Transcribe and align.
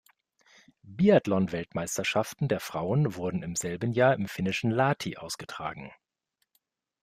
Biathlon-Weltmeisterschaften 0.81 2.47
der 2.47 2.59
Frauen 2.59 3.13
wurden 3.17 3.43
im 3.43 3.55
selben 3.55 3.91
Jahr 3.93 4.15
im 4.15 4.27
finnischen 4.27 4.71
Lahti 4.71 5.17
ausgetragen. 5.17 5.91